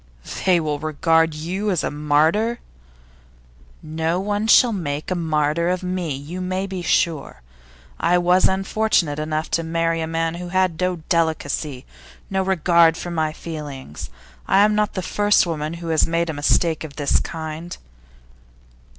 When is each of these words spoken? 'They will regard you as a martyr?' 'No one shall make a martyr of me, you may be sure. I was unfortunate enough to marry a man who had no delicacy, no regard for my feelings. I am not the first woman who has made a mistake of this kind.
'They 0.47 0.59
will 0.59 0.79
regard 0.79 1.35
you 1.35 1.69
as 1.69 1.83
a 1.83 1.91
martyr?' 1.91 2.59
'No 3.83 4.19
one 4.19 4.47
shall 4.47 4.73
make 4.73 5.11
a 5.11 5.15
martyr 5.15 5.69
of 5.69 5.83
me, 5.83 6.15
you 6.15 6.41
may 6.41 6.65
be 6.65 6.81
sure. 6.81 7.43
I 7.99 8.17
was 8.17 8.47
unfortunate 8.47 9.19
enough 9.19 9.51
to 9.51 9.61
marry 9.63 10.01
a 10.01 10.07
man 10.07 10.33
who 10.41 10.49
had 10.49 10.81
no 10.81 10.95
delicacy, 11.07 11.85
no 12.31 12.41
regard 12.41 12.97
for 12.97 13.11
my 13.11 13.31
feelings. 13.31 14.09
I 14.47 14.61
am 14.65 14.73
not 14.73 14.95
the 14.95 15.03
first 15.03 15.45
woman 15.45 15.75
who 15.75 15.89
has 15.89 16.07
made 16.07 16.31
a 16.31 16.33
mistake 16.33 16.83
of 16.83 16.95
this 16.95 17.19
kind. 17.19 17.77